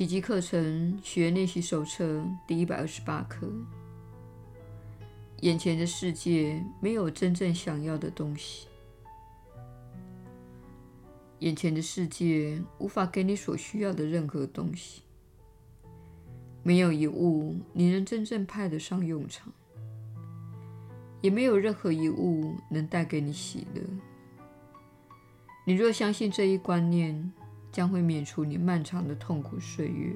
[0.00, 3.46] 奇迹课程学练习手册第一百二十八课：
[5.42, 8.66] 眼前的世界没有真正想要的东西。
[11.40, 15.02] 眼前的世界无法给你所需要的任何东西。
[16.62, 19.52] 没有一物你能真正派得上用场，
[21.20, 23.82] 也没有任何一物能带给你喜乐。
[25.66, 27.30] 你若相信这一观念，
[27.72, 30.12] 将会免除你漫长的痛苦岁月、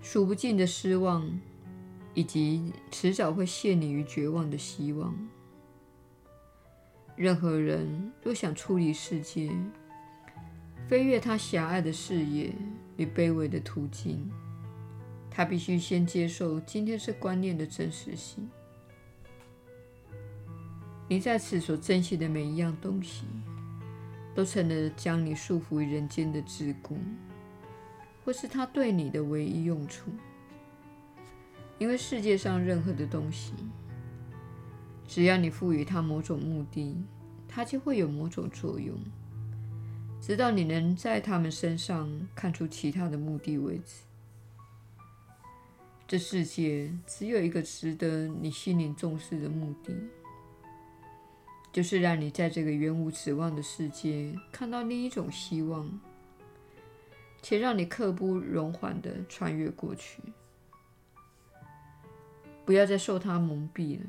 [0.00, 1.28] 数不尽的失望，
[2.14, 5.14] 以及迟早会陷你于绝望的希望。
[7.16, 9.50] 任何人若想处理世界，
[10.88, 12.52] 飞越他狭隘的视野
[12.96, 14.30] 与卑微的途径，
[15.30, 18.48] 他必须先接受今天这观念的真实性。
[21.08, 23.24] 你在此所珍惜的每一样东西，
[24.34, 26.96] 都成了将你束缚于人间的桎梏，
[28.24, 30.10] 或是他对你的唯一用处。
[31.78, 33.52] 因为世界上任何的东西，
[35.06, 36.96] 只要你赋予它某种目的，
[37.48, 38.96] 它就会有某种作用，
[40.20, 44.02] 直到你能在它们身上看出其他的目的为止。
[46.06, 49.92] 这世界只有一个值得你心灵重视的目的，
[51.74, 56.00] 就是让你在这个原无指望的世界看到另一种希望，
[57.42, 60.22] 且让你刻不容缓地穿越过去。
[62.64, 64.04] 不要再受它蒙蔽了。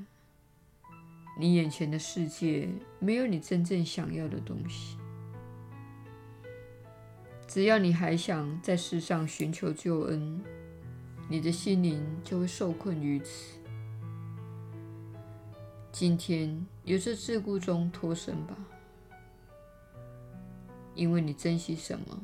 [1.40, 4.96] 你眼前的世界没有你真正想要的东西。
[7.48, 10.40] 只要你还想在世上寻求救恩，
[11.28, 13.58] 你的心灵就会受困于此。
[15.98, 18.54] 今天由这桎梏中脱身吧，
[20.94, 22.22] 因为你珍惜什么，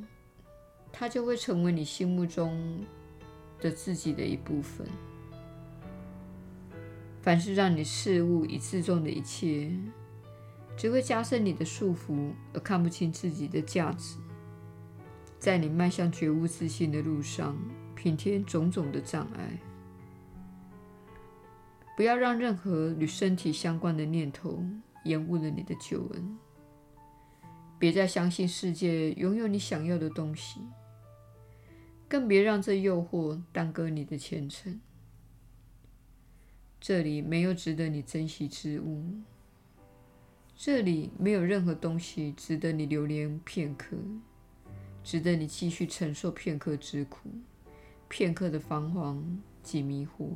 [0.91, 2.83] 它就会成为你心目中
[3.61, 4.85] 的自己的一部分。
[7.21, 9.71] 凡是让你视物以自重的一切，
[10.75, 14.17] 只会加深你的束缚，而看不清自己的价值，
[15.39, 17.57] 在你迈向觉悟自信的路上，
[17.95, 19.57] 平添种种的障碍。
[22.01, 24.65] 不要让任何与身体相关的念头
[25.03, 26.35] 延误了你的救恩。
[27.77, 30.61] 别再相信世界拥有你想要的东西，
[32.09, 34.81] 更别让这诱惑耽搁你的前程。
[36.79, 39.03] 这里没有值得你珍惜之物，
[40.55, 43.95] 这里没有任何东西值得你留恋片刻，
[45.03, 47.29] 值得你继续承受片刻之苦。
[48.09, 50.31] 片刻的彷徨及迷惑，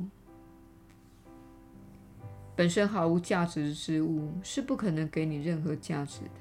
[2.56, 6.40] 本身毫无价值之物是不可能给你任何价值的。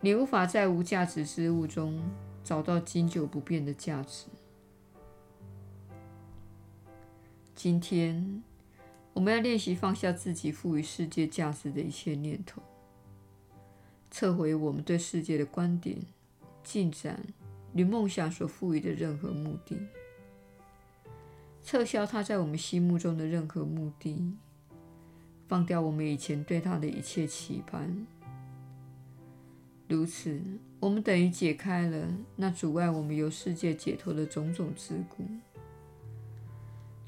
[0.00, 2.00] 你无法在无价值之物中
[2.44, 4.26] 找到经久不变的价值。
[7.56, 8.42] 今天，
[9.12, 12.62] 我们要练习放下自己赋予世界价值的一切念头，
[14.10, 15.98] 撤回我们对世界的观点、
[16.62, 17.20] 进展。
[17.74, 19.76] 与梦想所赋予的任何目的，
[21.66, 24.36] 撤销它在我们心目中的任何目的，
[25.48, 28.06] 放掉我们以前对它的一切期盼。
[29.88, 30.40] 如此，
[30.78, 32.06] 我们等于解开了
[32.36, 35.26] 那阻碍我们由世界解脱的种种桎梏，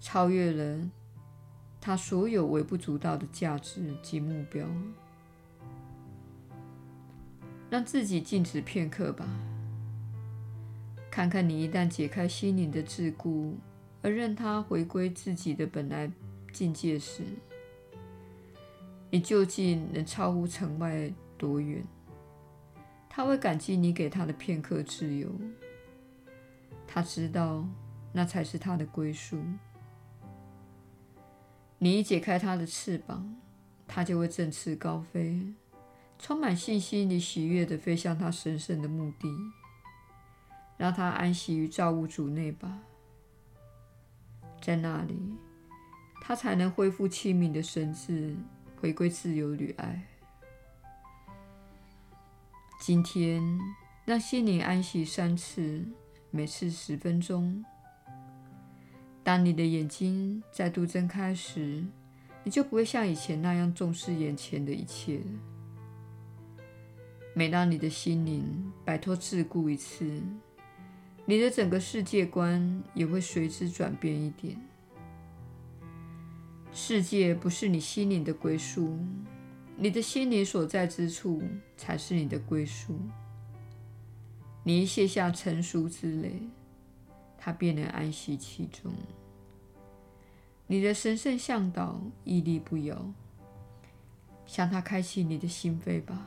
[0.00, 0.90] 超越了
[1.80, 4.66] 它所有微不足道的价值及目标。
[7.70, 9.24] 让自己静止片刻吧。
[11.12, 13.52] 看看你一旦解开心灵的桎梏，
[14.02, 16.10] 而任他回归自己的本来
[16.52, 17.22] 境界时，
[19.10, 21.84] 你究竟能超乎城外多远？
[23.08, 25.28] 他会感激你给他的片刻自由，
[26.86, 27.66] 他知道
[28.12, 29.36] 那才是他的归宿。
[31.78, 33.36] 你一解开他的翅膀，
[33.86, 35.52] 他就会振翅高飞，
[36.18, 39.28] 充满信心与喜悦地飞向他神圣的目的。
[40.76, 42.78] 让他安息于造物主内吧，
[44.60, 45.18] 在那里，
[46.20, 48.34] 他才能恢复清明的神智，
[48.80, 50.06] 回归自由与爱。
[52.80, 53.42] 今天，
[54.04, 55.84] 让心灵安息三次，
[56.30, 57.64] 每次十分钟。
[59.24, 61.84] 当你的眼睛再度睁开时，
[62.44, 65.24] 你就不会像以前那样重视眼前的一切了。
[67.34, 70.22] 每当你的心灵摆脱桎梏一次，
[71.30, 74.58] 你的整个世界观也会随之转变一点。
[76.72, 78.98] 世界不是你心灵的归宿，
[79.76, 81.42] 你的心灵所在之处
[81.76, 82.98] 才是你的归宿。
[84.62, 86.40] 你一卸下成熟之累，
[87.36, 88.90] 他便能安息其中。
[90.66, 93.12] 你的神圣向导屹立不摇，
[94.46, 96.26] 向他开启你的心扉吧。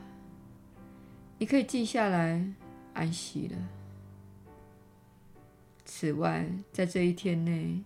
[1.38, 2.54] 你可以静下来
[2.94, 3.81] 安息了。
[5.94, 7.82] 此外，在这一天内，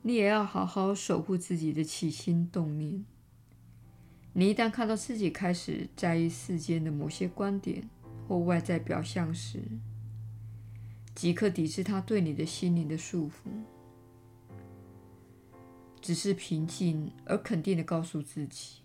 [0.00, 3.04] 你也要好好守护自己的起心动念。
[4.32, 7.86] 你一旦看到自己开始在意世间的某些观点
[8.26, 9.62] 或外在表象时，
[11.14, 13.50] 即刻抵制它对你的心灵的束缚。
[16.00, 18.78] 只是平静而肯定地告诉自己：“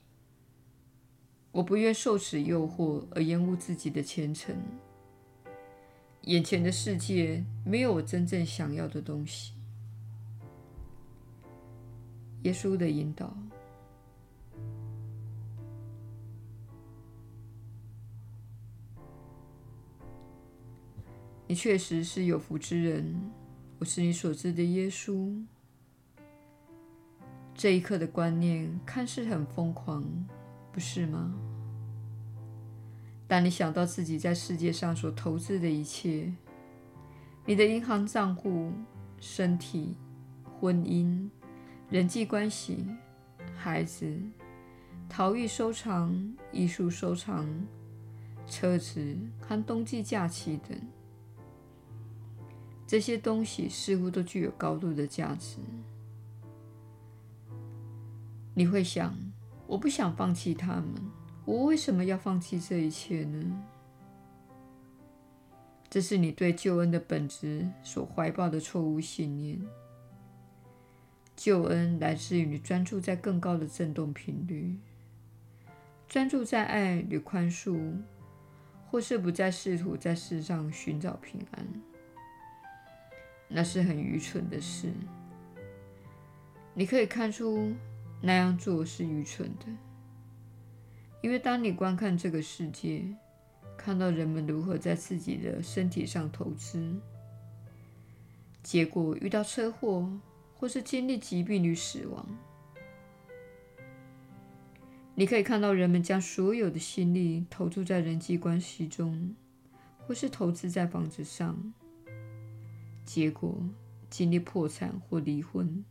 [1.53, 4.53] 我不愿受此诱惑而延误自己的前程。
[6.23, 9.53] 眼前的世界没有我真正想要的东西。”
[12.43, 13.35] 耶稣的引导。
[21.47, 23.19] 你确实是有福之人，
[23.79, 25.43] 我是你所知的耶稣。
[27.55, 30.05] 这一刻的观念看似很疯狂，
[30.71, 31.33] 不是吗？
[33.29, 36.33] 当你想到自己在世界上所投资的一切，
[37.45, 38.73] 你的银行账户、
[39.19, 39.95] 身体、
[40.59, 41.29] 婚姻、
[41.91, 42.87] 人际关系、
[43.55, 44.19] 孩子、
[45.07, 47.47] 陶艺收藏、艺术收藏、
[48.47, 50.75] 车子和冬季假期等。
[52.87, 55.59] 这些东西似乎都具有高度的价值。
[58.55, 59.15] 你会想：
[59.67, 60.95] 我不想放弃它们，
[61.49, 63.63] 我为什么要放弃这一切呢？
[65.89, 69.59] 这是你对救恩的本质所怀抱的错误信念。
[71.35, 74.77] 救恩来自于你专注在更高的振动频率，
[76.07, 77.97] 专注在爱与宽恕，
[78.91, 81.65] 或是不再试图在世上寻找平安。
[83.47, 84.93] 那是很愚蠢的事。
[86.75, 87.73] 你可以看出
[88.21, 89.65] 那样做是愚蠢的，
[91.21, 93.03] 因为当你观看这个世界，
[93.77, 96.95] 看到人们如何在自己的身体上投资，
[98.63, 100.09] 结果遇到车祸
[100.55, 102.25] 或是经历疾病与死亡，
[105.15, 109.35] 你可以看到人们将所有的心力投注在人际关系中，
[110.07, 111.73] 或是投资在房子上。
[113.05, 113.61] 结果
[114.09, 115.83] 经历破产或离婚。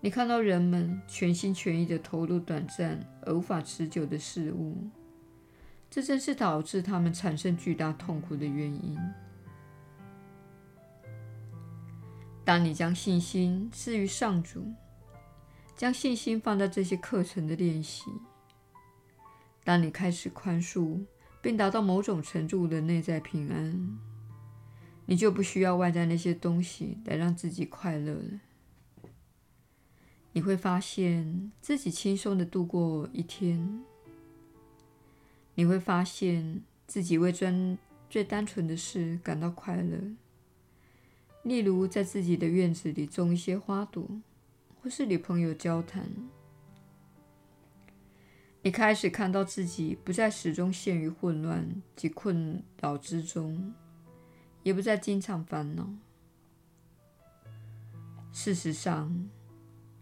[0.00, 4.88] 你看到人们全心全意地投入短暂而无法持久的事物，
[5.90, 8.96] 这正是导致他们产生巨大痛苦的原因。
[12.44, 14.72] 当你将信心置于上主，
[15.74, 18.04] 将信心放在这些课程的练习，
[19.64, 21.04] 当你开始宽恕
[21.42, 23.98] 并达到某种程度的内在平安，
[25.06, 28.40] 你就不需要外在那些东西来让自己快乐了。
[30.36, 33.82] 你会发现自己轻松的度过一天。
[35.54, 37.78] 你会发现自己为专
[38.10, 39.98] 最单纯的事感到快乐，
[41.42, 44.06] 例如在自己的院子里种一些花朵，
[44.82, 46.06] 或是与朋友交谈。
[48.60, 53.72] 你开始看到自己不再始终陷于混乱及困扰之中。
[54.62, 55.88] 也不再经常烦恼。
[58.32, 59.30] 事实上，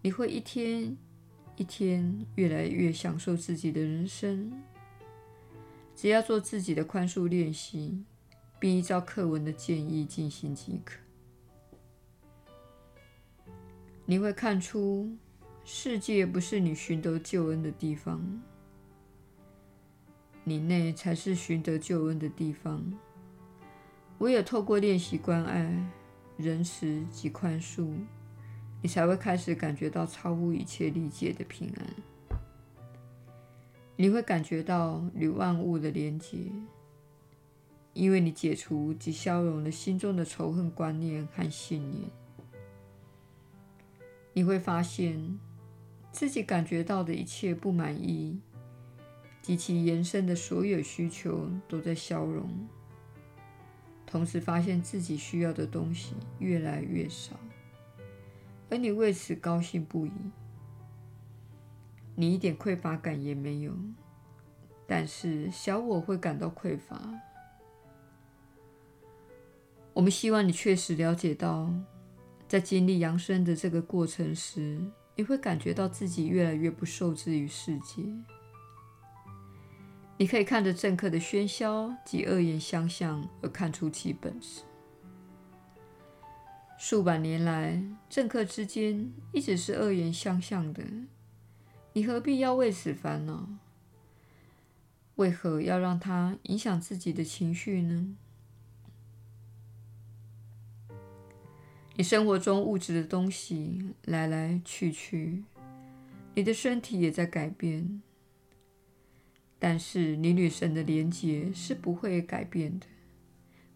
[0.05, 0.95] 你会一天
[1.57, 4.53] 一天越来越享受自己的人生。
[5.97, 8.05] 只要做自己的宽恕练习，
[8.61, 10.99] 并依照课文的建议进行即可。
[14.05, 15.17] 你会看出，
[15.65, 18.43] 世界不是你寻得救恩的地方，
[20.43, 22.93] 你内才是寻得救恩的地方。
[24.19, 25.91] 唯有透过练习关爱、
[26.37, 27.91] 仁慈及宽恕，
[28.85, 32.39] 你才会开始感觉到超乎一切理解的平安。
[33.97, 36.53] 你会感觉到与万物的连结，
[37.95, 42.11] 因为你解除及消融了心中的仇恨观念和信念。
[44.35, 45.39] 你会发现
[46.13, 48.39] 自己感觉到的一切不满意
[49.41, 52.47] 及其延伸的所有需求都在消融。
[54.05, 57.41] 同时发现自己需要的东西越来越少，
[58.75, 60.11] 而你为此高兴不已。
[62.17, 63.73] 你一点匮乏感也没有，
[64.85, 67.01] 但是小我会感到匮乏。
[69.93, 71.73] 我们希望你确实了解到，
[72.49, 78.03] 在经历扬升的这个过程时，你会感觉到自己越来越不受制于世界。
[80.17, 84.63] 你可以看着政客的喧嚣及恶言相向而看出其本质。
[86.87, 90.85] 数百年来，政客之间一直是恶言相向的，
[91.95, 93.49] 你何必要为此烦恼？
[95.15, 98.15] 为何要让它影响自己的情绪呢？
[101.97, 105.43] 你生活中物质的东西来来去去，
[106.35, 108.03] 你的身体也在改变，
[109.59, 112.87] 但是你与神的连结是不会改变的，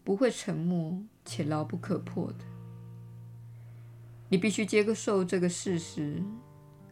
[0.03, 2.58] 不会沉默且牢不可破的。
[4.29, 6.23] 你必须接受这个事实，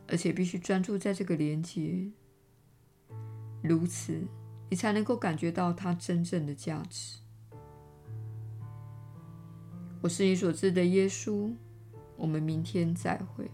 [0.07, 2.11] 而且必须专注在这个连接，
[3.61, 4.19] 如此
[4.69, 7.19] 你才能够感觉到它真正的价值。
[10.01, 11.53] 我是你所知的耶稣，
[12.15, 13.49] 我们明天再会。